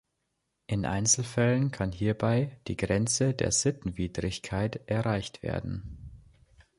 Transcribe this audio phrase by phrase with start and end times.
[0.65, 6.23] In Einzelfällen kann hierbei die Grenze der Sittenwidrigkeit erreicht werden.